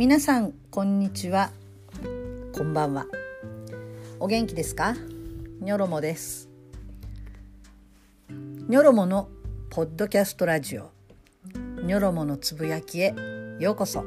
[0.00, 1.50] 皆さんこんにちは。
[2.54, 3.04] こんばんは。
[4.18, 4.94] お元気ですか？
[5.60, 6.48] ニョロモです。
[8.30, 9.28] ニョロモの
[9.68, 10.90] ポッドキャストラジオ。
[11.82, 13.14] ニョロモのつぶやきへ。
[13.58, 14.06] ようこそ。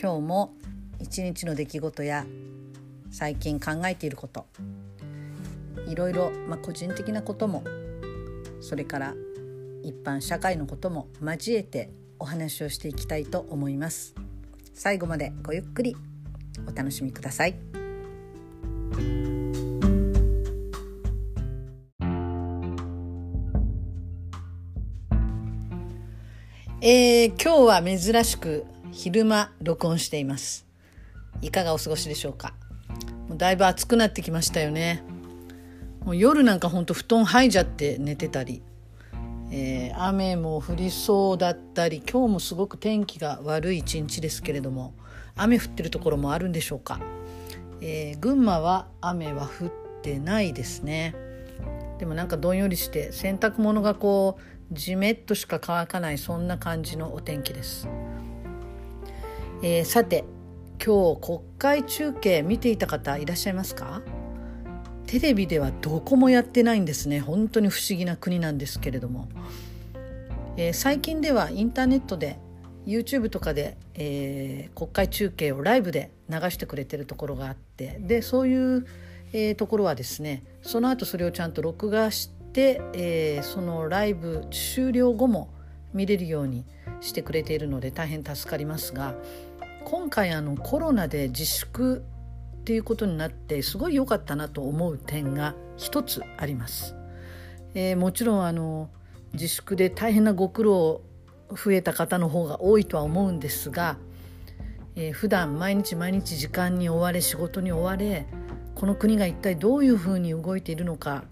[0.00, 0.54] 今日も
[1.00, 2.24] 一日の出来事や
[3.10, 4.46] 最近考えていること。
[5.88, 7.64] いろいろ、まあ、個人的なことも
[8.60, 9.12] それから
[9.82, 14.14] 一般社会のことも交えてお話をしていきたいと思います。
[14.74, 15.96] 最後までごゆっくり
[16.68, 17.56] お楽しみください。
[26.82, 30.66] えー、今日は珍しく昼間録音しています。
[31.42, 32.54] いかがお過ごしでしょうか？
[33.28, 35.02] もうだいぶ暑くなってきましたよね。
[36.04, 38.62] もう夜なんかほんと布団剥いじゃって寝てたり。
[39.50, 44.94] えー、雨も降りそうだったり今日もすごく天気が悪い一日ですけれども
[45.34, 47.00] 雨降ってるところもあるんでしょうか、
[47.80, 49.70] えー、群馬は雨は降っ
[50.02, 51.14] てないですね。
[51.98, 54.42] でもなんかどんよりして洗濯物がこう
[54.72, 57.88] じめっとしか乾かないそんな感じのお天気です、
[59.62, 60.24] えー、さて
[60.82, 64.00] 今日国会中継見ていた方いらっしゃいますか？
[65.06, 67.20] テレビではどこもやってないんですね。
[67.20, 69.28] 本当に不思議な国なんですけれども、
[70.56, 72.38] えー、最近ではインターネットで
[72.86, 77.98] YouTube とかで、えー、国会中継をライブで流してくれてるところがあって。
[78.00, 78.86] でそういう、
[79.32, 85.50] えー、ところはですねその後それをちゃんと録画して、えー、そのライブ終了後も
[85.92, 86.64] 見れるように
[87.00, 89.14] してくれているので大変助かりますが
[89.84, 92.04] 今回あのコロナで自粛
[92.60, 96.94] っていうことになってすごい良かったなと思う点が一つあります。
[97.74, 98.90] えー、もちろんあの
[99.32, 101.02] 自粛で大変なご苦労
[101.50, 103.96] 増えた方の方が多いとは思うんですが、
[104.94, 108.26] えー、普段毎日毎日時間に追われ仕事に追われ
[108.74, 111.24] この国が一体どういうふうに動いているのか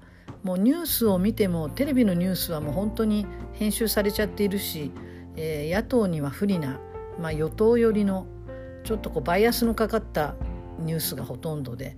[0.43, 4.93] もうニュースを見てもテレビのニュースはもう本当に編集されちゃっているし、
[5.37, 6.81] えー、野党には不利な、
[7.19, 8.27] まあ、与党寄りの
[8.85, 10.35] ちょっとこうバイアスのかかった
[10.79, 11.97] ニュースがほとんどで。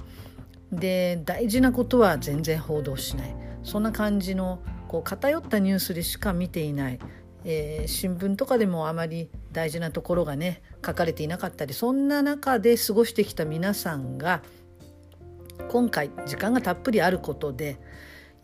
[0.72, 3.34] で大事なことは全然報道しない。
[3.62, 4.60] そんな感じの
[4.90, 6.98] こう偏ったニュースでしか見ていない、
[7.44, 14.42] えー、新聞とかでもあまり大事なところがね書かれていなかったりそんな中で過ごしてきた皆さんが
[15.68, 17.78] 今回時間がたっぷりあることで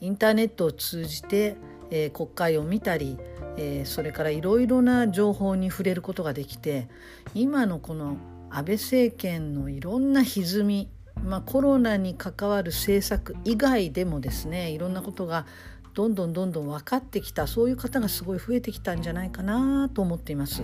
[0.01, 1.57] インターネットを通じて、
[1.91, 3.19] えー、国会を見たり、
[3.57, 6.89] えー、それからいろいろな情報に触れることができて
[7.35, 8.19] 今のこの
[8.57, 10.89] 安倍政権のいろんな歪み、
[11.23, 15.45] まあ、コロナに関わる政策以外でもですねいろんなことが
[15.93, 20.63] どんどんどんどん分かってきたそういう方がすごい増えてきたんじゃないかなと思っています。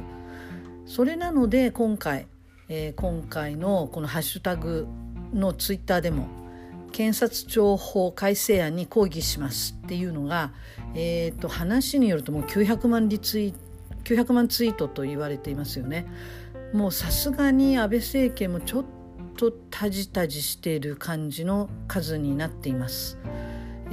[0.87, 2.29] それなので今回、
[2.71, 4.87] えー、今回のこのハッシュタグ
[5.35, 6.29] のツイッターでも
[6.93, 10.53] 検察庁法改正案に抗議しますっていうのが、
[10.95, 13.53] えーと話によるともう900万リツイ
[14.05, 16.07] 900万ツイートと言われていますよね。
[16.73, 18.85] もうさすがに安倍政権もちょっ
[19.37, 23.19] とタジタジしている感じの数になっています。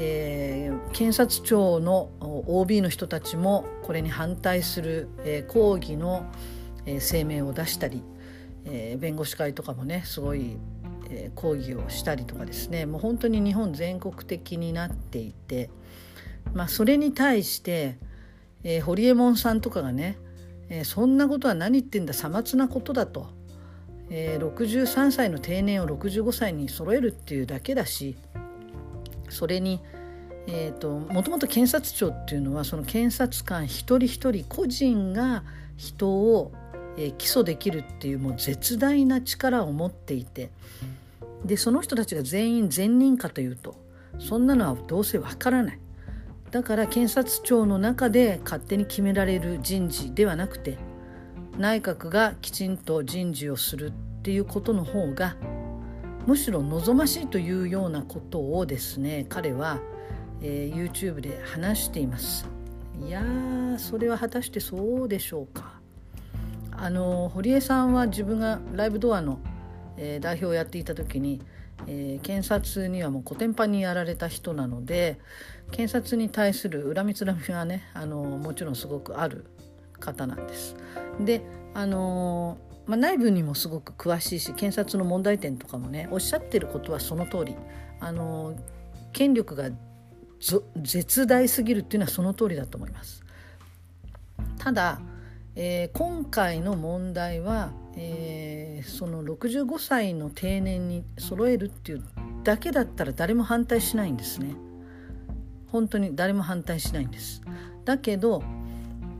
[0.01, 6.25] えー、検察庁の OB の人たちもこれに反対する、えー、抗議の、
[6.85, 8.01] えー、声明を出したり、
[8.63, 10.57] えー、弁護士会とかもねすごい、
[11.09, 15.69] えー、抗議をしたりとかですねもう本当に日本全国的になっていて、
[16.53, 17.97] まあ、それに対して、
[18.63, 20.17] えー、堀エモ門さんとかがね
[20.69, 23.27] えー、そんなことは何言ってんださまつなことだと、
[24.09, 28.15] えー、63歳の定年を65歳に揃えるっていうだけだし
[29.29, 29.81] それに、
[30.47, 35.43] えーと、もともと検察庁っていうのはその検察官一人一人個人が
[35.77, 36.51] 人を、
[36.97, 40.51] えー、起訴できるっていうもう絶大な力を持っていて
[41.45, 43.75] でその人たちが全員善人かというと
[44.19, 45.79] そんなのはどうせわからない。
[46.51, 50.77] だから検察庁の中で勝手に決められる人事ではなくて
[51.57, 53.91] 内閣がきちんと人事をするっ
[54.23, 55.35] ていうことの方が
[56.25, 59.79] むしろ望ましいというようなことをですね彼は、
[60.41, 62.47] えー、YouTube で話しています。
[63.05, 65.79] いやーそれは果たしてそうでしょうか。
[66.71, 69.39] あの堀江さんは自分がライブドアの、
[69.97, 71.41] えー、代表をやっていた時に
[71.87, 75.19] えー、検察にはもうコテンパンにやられた人なので
[75.71, 79.45] 検察に対する恨みつらみがねあのもちろんすごくある
[79.99, 80.75] 方なんです。
[81.19, 81.41] で
[81.73, 87.55] あのまあ、内部にもすごく詳しいし検察の問題点とかもねおっしゃってることはその通り
[87.99, 88.55] あの
[89.13, 89.69] 権力が
[90.75, 93.23] 絶大すぎるっていうのはその通りだと思います。
[94.57, 94.99] ただ、
[95.55, 102.03] えー、今回の問題はえー、その65歳の定年に揃えるっていう
[102.43, 104.55] だけだったら誰も反対しないんですね。
[105.67, 107.41] 本当に誰も反対しないんです。
[107.85, 108.43] だけど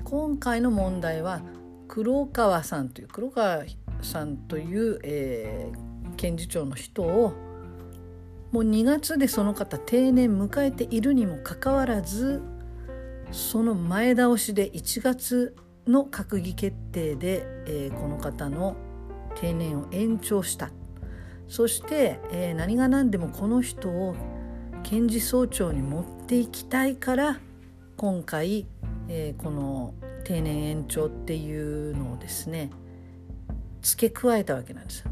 [0.04, 1.42] 今回の問題は
[1.88, 3.64] 黒川さんという黒川
[4.02, 7.34] さんという、えー、検事長の人を
[8.52, 12.42] もう2月でその方定年迎えているにもかかわらず
[13.32, 15.56] その前倒しで1月
[15.88, 18.76] の閣議決定で、えー、この方の
[19.36, 20.72] 定年を延長した
[21.48, 24.16] そして、えー、何が何でもこの人を
[24.84, 27.40] 検事総長に持っていきたいから
[27.98, 28.68] 今回、
[29.08, 29.94] えー、この
[30.24, 32.70] 定年延長っていうのをですね
[33.82, 35.06] 付け加えたわけなんです。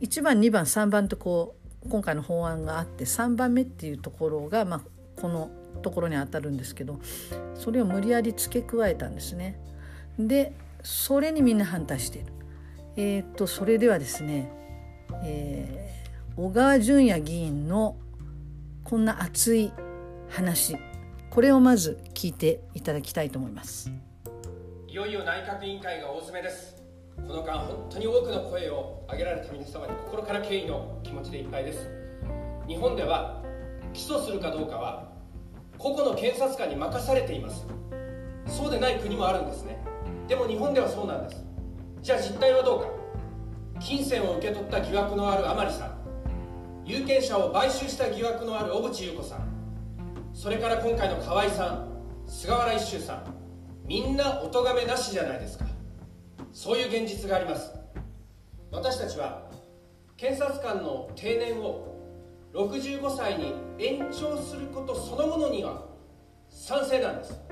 [0.00, 5.50] 1番2番3番とこう今回の法案があって3番目っていうところが、まあ、この
[5.82, 6.98] ところにあたるんですけど
[7.54, 9.58] それを無理やり付け加えたんですね。
[10.18, 10.52] で
[10.82, 12.32] それにみんな反対している。
[12.96, 14.50] えー、っとそれではですね、
[15.24, 17.96] えー、小川淳也議員の
[18.84, 19.72] こんな熱い
[20.28, 20.76] 話
[21.30, 23.90] これをまず聞いていただきたいと思います。
[24.86, 26.76] いよいよ内閣委員会が大詰めです。
[27.16, 31.88] この間本当に多くの声を上げられた皆様に心から敬意の気持ちでいっぱいです。
[32.68, 33.42] 日本では
[33.92, 35.12] 起訴するかどうかは
[35.78, 37.66] 個々の検察官に任されています。
[38.46, 39.83] そうでない国もあるんですね。
[40.26, 41.44] でも日本ではそうなんです。
[42.00, 42.86] じゃあ実態はどうか。
[43.80, 45.98] 金銭を受け取った疑惑のある甘利さん。
[46.86, 49.40] 有権者を買収した疑惑のある小渕優子さん。
[50.32, 51.88] それから今回の河合さん
[52.26, 53.34] 菅原一秀さん。
[53.86, 55.66] みんなお咎めなしじゃないですか。
[56.52, 57.72] そういう現実があります。
[58.70, 59.50] 私たちは
[60.16, 61.94] 検察官の定年を
[62.54, 65.82] 65歳に延長することそのものには
[66.48, 67.43] 賛成なんです。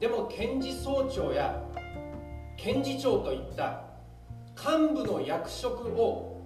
[0.00, 1.62] でも検事総長や
[2.56, 3.82] 検事長といった
[4.56, 6.42] 幹部の役職を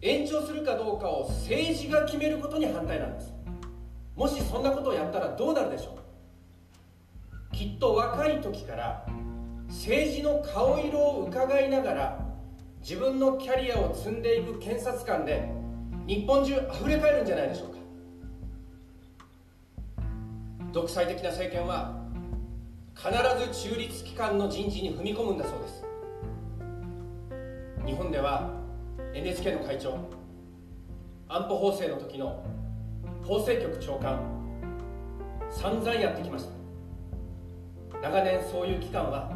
[0.00, 3.34] 延長するかどうかを政治が決めることに反対なんです。
[4.16, 5.98] もしそんなことをやったらどうなるでしょ
[7.52, 7.56] う？
[7.56, 9.06] きっと若い時から
[9.68, 12.26] 政治の顔色を伺いながら
[12.80, 15.48] 自分のキャリアを積んでいく検察官で
[16.06, 17.80] 日本中あふれ返るんじゃないでしょうか。
[20.72, 21.99] 独裁的な政権は
[23.02, 25.82] 必ず中立機関の人事に踏み込むんだそうです。
[27.86, 28.50] 日本では
[29.14, 29.96] NHK の会長
[31.26, 32.44] 安保法制の時の
[33.24, 34.20] 法制局長官
[35.48, 36.46] 散々やってきまし
[37.90, 37.98] た。
[38.02, 39.32] 長年そういう機関は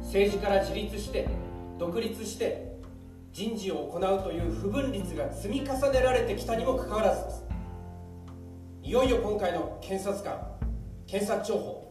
[0.00, 1.26] 政治から自立して
[1.80, 2.76] 独立して
[3.32, 7.44] 人事を行うという不分率が積み重ねられてきたにもかかわらずです。
[8.84, 10.40] いよいよ今回の検察官
[11.08, 11.85] 検察庁法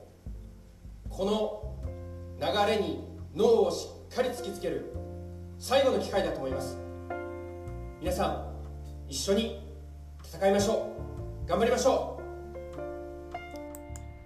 [1.15, 1.63] この
[2.41, 4.93] 流れに脳をしっかり突きつける
[5.57, 6.77] 最後の機会だと思います。
[8.01, 8.45] 皆さん
[9.07, 9.65] 一緒に
[10.25, 10.93] 戦いましょ
[11.45, 11.49] う。
[11.49, 12.19] 頑張りましょ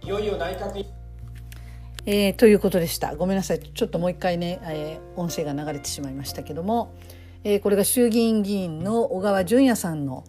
[0.02, 0.06] う。
[0.06, 0.84] いよいよ内閣
[2.08, 3.16] えー、ということでした。
[3.16, 3.60] ごめんなさい。
[3.60, 6.96] ちょっともう一回ね、えー、音声が流れてしまいましたけども、
[7.44, 10.24] えー、これが衆議院議員の小川淳也さんの、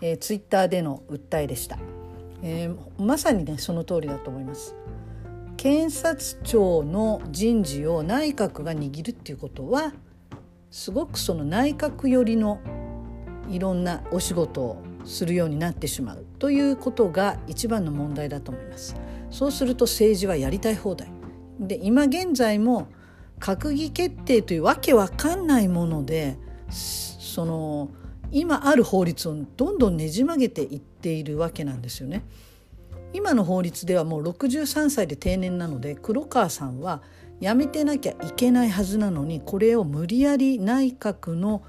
[0.00, 1.76] えー、ツイッターでの訴えでした、
[2.42, 4.76] えー、まさにねその通りだと思います。
[5.56, 9.92] 検察庁の人事を内閣が握るっていうことは
[10.70, 12.60] すごくその内閣寄りの
[13.48, 18.96] いろんなお仕事をするようになってしまうということが一番の問題だと思います。
[19.30, 21.08] そうすると政治はやりたい放題。
[21.60, 22.88] で今現在も
[23.38, 26.36] 閣議決定というわけわかんないもので
[26.70, 27.90] その
[28.32, 32.24] 今ある法律をどんどんねじ曲げていっているわけなんですよね。
[33.14, 37.00] 今の法律ではもう63歳で定年なので黒川さんは
[37.40, 41.62] やめてなきゃいけないはずなのにこれを無理やり内閣の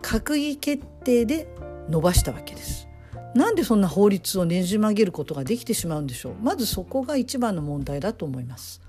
[0.00, 1.46] 閣議決定で
[1.90, 2.88] 伸ばしたわけです。
[3.34, 8.80] なんでそんな法律をねじ曲げることができてしまうんでしょうまずそこが一番の問題だと思います。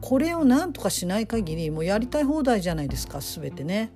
[0.00, 3.92] これを何とかしない限りもうやりたい放題じゃないですか全てね。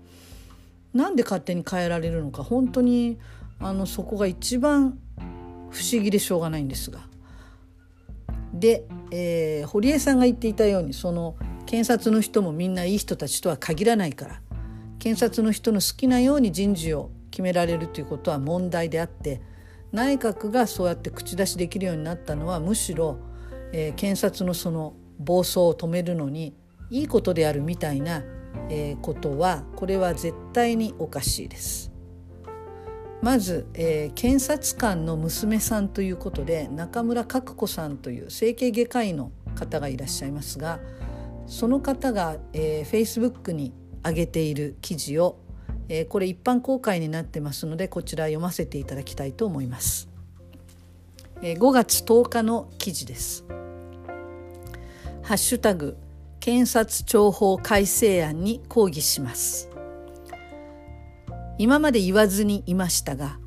[0.93, 3.19] なんで勝手に変えられるのか本当に
[3.59, 4.99] あのそこが一番
[5.71, 7.01] 不思議でしょうがないんですが。
[8.55, 14.41] で、えー、堀江さんが言っていたようにその検察の人もみんないい人たちとは限らないから
[14.99, 19.43] 検察の人の好きなように人事を決められるということは問題であって
[19.93, 23.19] 内閣がそうやって口出しできるようになったのはむしろ、
[23.73, 26.55] えー、検察のその暴走を止めるのに
[26.91, 28.23] いいことであるみたいな、
[28.69, 31.94] えー、ことはこれは絶対におかしいです。
[33.25, 40.79] まず、えー、検察官の娘さんということで中村格子さんという整形外科医の方がいらっしゃいますが
[41.47, 43.73] その方が、えー、Facebook に
[44.05, 45.39] 上げている記事を、
[45.89, 50.11] えー、これ一般公開になってますのでこちら読ませていただきたいと思います。
[51.41, 53.47] えー、5月10日の記事です。
[55.23, 55.97] ハッシュタグ
[56.41, 59.74] 検察庁法改正案に抗議します。
[61.59, 63.39] 今まで言わずにいましたが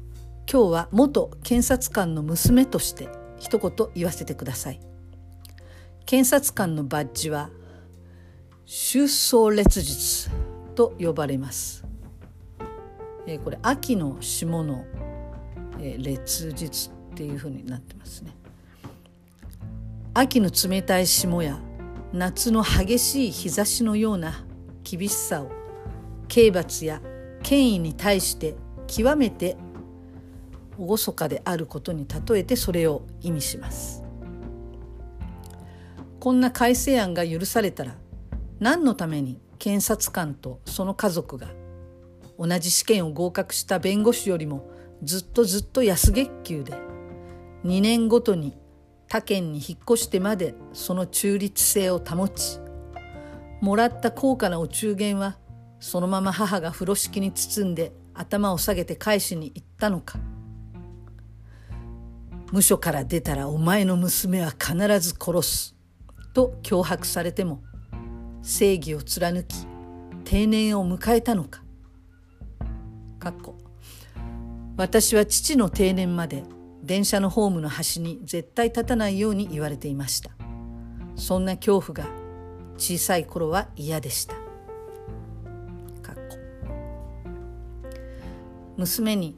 [0.51, 4.79] 今日は元検察官の娘として一言言わせてください。
[6.05, 7.49] 検察官のバッジは
[8.65, 10.29] 出走列術
[10.73, 11.83] と呼ばれます、
[13.27, 14.85] えー、これ秋の霜の、
[15.79, 18.31] えー、列術っていうふうになってますね。
[20.13, 21.59] 秋の冷たい霜や
[22.13, 24.45] 夏の激しい日差しのような
[24.83, 25.51] 厳しさを
[26.29, 27.01] 刑罰や
[27.43, 28.55] 権威に対して
[28.87, 29.57] 極めて
[30.77, 34.03] 厳かであることに例えてそれを意味します。
[36.19, 37.95] こんな改正案が許されたら
[38.59, 41.47] 何のために検察官とその家族が
[42.37, 44.69] 同じ試験を合格した弁護士よりも
[45.03, 46.73] ずっとずっと安月給で
[47.63, 48.57] 2年ごとに
[49.07, 52.59] 他県に引っ越してまでその中立性を保ち
[53.61, 55.37] もらった高価なお中元は
[55.79, 60.19] そのまま母が風呂敷に包んで頭を下げて返しに行ったのか。
[62.51, 65.75] 無所から出たらお前の娘は必ず殺す
[66.33, 67.61] と脅迫されても
[68.41, 69.67] 正義を貫き
[70.23, 71.63] 定年を迎えたのか。
[73.19, 73.57] かっこ
[74.77, 76.43] 私は父の定年まで
[76.83, 80.31] 電車のホームの端に絶対立たないように言われていました。
[81.15, 82.09] そんな恐怖が
[82.77, 84.46] 小さい頃は嫌でした。
[88.77, 89.35] 娘に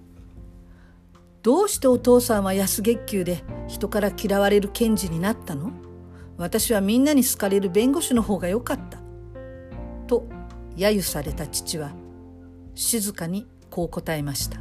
[1.42, 5.72] 「どうしてお父さんは安月給で人から嫌われる検事になったの？
[6.38, 9.00] 私はみんなに好かれる弁護士の方が良かった」
[10.08, 10.28] と
[10.76, 11.92] 揶揄された父は
[12.76, 14.60] 静かにこう答えました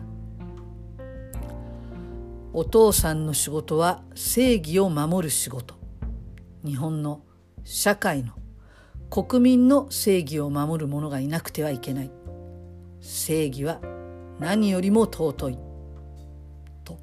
[2.55, 5.75] 「お父さんの仕事は正義を守る仕事
[6.65, 7.23] 日本の
[7.65, 8.33] 社会の
[9.11, 12.11] 国民の正義を守る者がいなくてはいけない。
[13.01, 13.81] 正義は
[14.39, 15.59] 何よりも尊い」
[16.85, 16.99] と。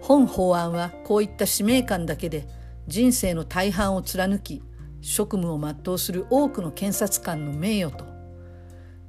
[0.00, 2.48] 本法案はこういった使命感だけで
[2.86, 4.62] 人生の大半を貫き
[5.00, 8.04] 職務を全うする多くの検察官の名誉と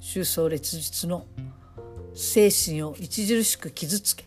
[0.00, 1.26] 収葬列日の
[2.14, 4.24] 精神を著しく傷つけ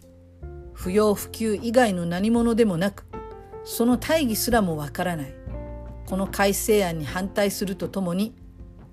[0.73, 3.05] 不要不急以外の何者でもなく
[3.63, 5.41] その大義すらもわからない。
[6.07, 8.35] この改正案に反対するとともに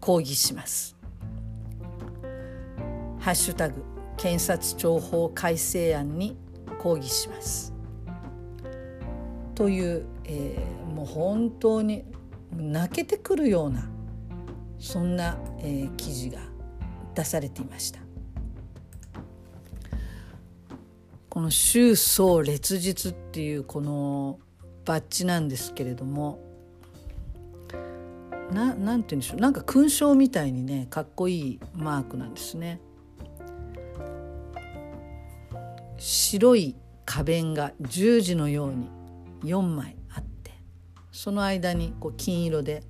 [0.00, 0.97] 抗議します。
[3.28, 3.84] ハッシュタグ
[4.16, 6.38] 検察庁法改正案に
[6.78, 7.74] 抗議します。
[9.54, 12.06] という、えー、もう本当に
[12.56, 13.86] 泣けてくるような
[14.78, 16.38] そんな、えー、記事が
[17.14, 18.00] 出されていました。
[21.28, 24.38] この「宗宗列日」っていうこの
[24.86, 26.38] バッジなんですけれども
[28.50, 32.80] ななんて言うんでしょうなんか勲章みたいにねかっこいいマークなんですね。
[35.98, 38.88] 白い花弁が十字のように
[39.44, 40.52] 4枚あって
[41.10, 42.82] その間にこう金色で、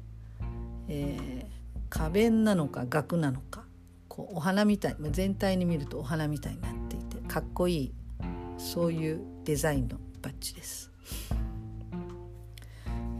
[0.89, 3.65] えー、花弁なのか額なのか
[4.09, 7.93] こうお花みたい全体に見るとお花みたいになっていてかっこいい
[8.59, 10.91] そういうデザインのバッジです。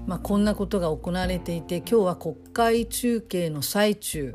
[0.07, 4.35] まあ、こんなことが行われていて今日は国会中継の最中、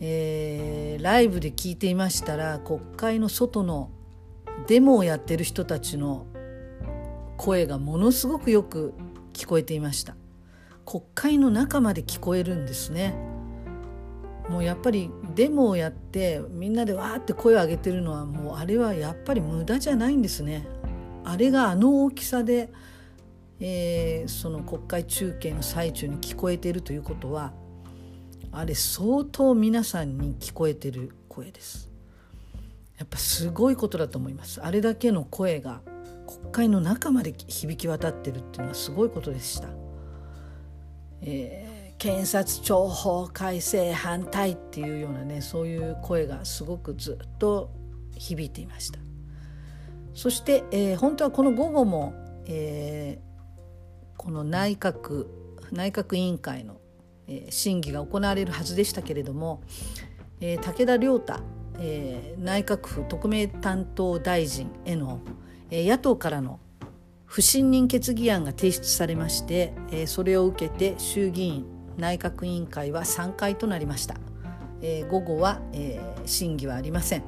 [0.00, 3.90] えー、ライブで聞いていましたら国会の外の
[4.66, 6.26] デモをやってる人たちの
[7.36, 8.94] 声がものすごくよく
[9.32, 10.16] 聞こえていました。
[10.84, 13.14] 国会の中まで聞こえるんですね。
[14.48, 20.66] もうやっぱりデモをやってみんなでわーって声を上げてるのはもうあれはやっぱり無駄じゃないんですね。
[21.24, 22.70] あれがあの大きさで、
[23.58, 27.52] えー、その国会中継の最中に聞こえているということは
[28.52, 31.90] あれ相当皆さんに聞こえてる声です。
[32.98, 34.62] やっぱすごいことだと思います。
[34.62, 35.82] あれだけの声が
[36.26, 39.68] 国会の中まで響き渡ってるっていうのはすごいことでした、
[41.22, 47.70] えー、検察庁法改正反対っていうようなねそういう声がすごくずっと
[48.16, 48.98] 響いていました。
[50.14, 52.14] そして、えー、本当はこの午後も、
[52.46, 55.26] えー、この内閣
[55.72, 56.80] 内閣委員会の、
[57.28, 59.62] えー、審議が行われるはずでしたけれども、
[60.40, 65.20] えー、武田良太えー、内閣府特命担当大臣への、
[65.70, 66.60] えー、野党からの、
[67.24, 71.66] 不信任決議案が提出されまして、えー、それを受けて衆議院
[71.98, 74.14] 内閣委員会は3回となりました、
[74.80, 77.24] えー、午後は、えー、審議はありません。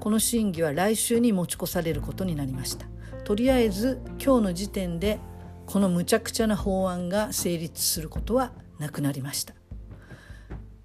[0.00, 2.86] この審議は来週に持ち越されることになりました。
[3.24, 5.20] とりあえず今日の時点で
[5.66, 9.54] このむちゃくちゃな法案が成立することはなくなりました。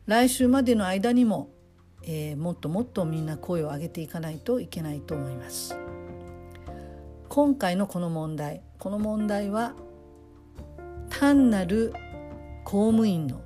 [0.06, 1.50] 来週までの間にも、
[2.10, 5.78] えー、もっともっとみんな声を上げていかないといけないと思います。
[7.28, 9.74] 今回のこの問題この問題は
[11.10, 11.94] 単なる
[12.64, 13.42] 公務員の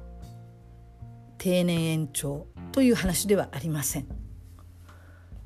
[1.39, 4.08] 定年延長という話ではありません。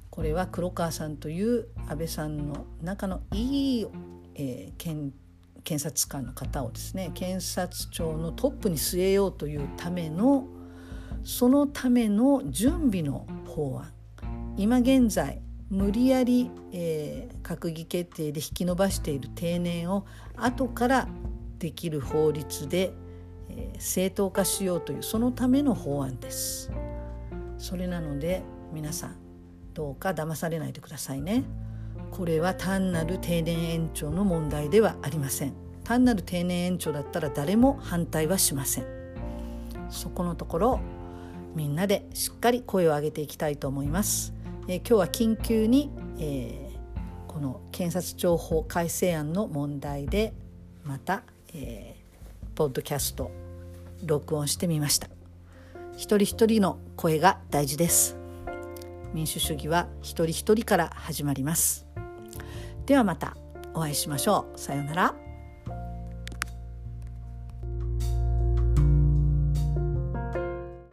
[0.09, 3.87] これは黒川さんという安倍さんの仲のいい、
[4.35, 5.13] えー、検
[5.63, 10.47] 検察官の方をですね検察庁のトップに据えようというための
[11.25, 13.91] そのための準備の法案
[14.57, 15.41] 今現在
[15.71, 20.05] 無理やり、えー、閣議決定で引き延ばしている定年を
[20.37, 21.07] 後から
[21.57, 22.93] できる法律で、
[23.49, 26.71] えー、正当化しようというそのための法案です。
[27.57, 29.15] それなので皆さん
[29.73, 31.43] どうか騙されないでくださいね。
[32.11, 35.53] これは単なる定年延長の問題ではありません。
[35.83, 38.85] 単なる定年延長だったら誰も反対はしません。
[39.89, 40.79] そこのところ
[41.55, 44.33] みんなでしっかり声を上げていきたいと思います。
[44.67, 50.33] えー、今日は緊急に、えー、この検察庁法改正案の問題で
[50.83, 53.31] また、えー、ポッドキャスト
[54.03, 55.07] 録音してみました。
[55.95, 58.17] 一人一人の声が大事です。
[59.13, 61.85] 民主主義は一人一人から始まります。
[62.85, 63.37] ではまた
[63.73, 64.59] お会いしましょう。
[64.59, 65.24] さようなら。